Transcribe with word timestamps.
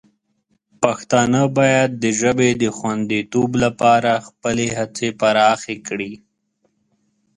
پښتانه 0.81 1.41
باید 1.57 1.89
د 2.03 2.05
ژبې 2.19 2.49
د 2.61 2.63
خوندیتوب 2.77 3.49
لپاره 3.63 4.11
خپلې 4.27 4.67
هڅې 4.77 5.07
پراخې 5.19 5.75
کړي. 5.87 6.13